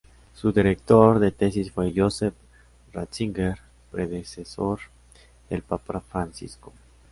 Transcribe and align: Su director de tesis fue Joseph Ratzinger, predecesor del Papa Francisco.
Su 0.33 0.51
director 0.51 1.19
de 1.19 1.29
tesis 1.29 1.71
fue 1.71 1.93
Joseph 1.95 2.33
Ratzinger, 2.91 3.59
predecesor 3.91 4.79
del 5.47 5.61
Papa 5.61 5.99
Francisco. 5.99 6.73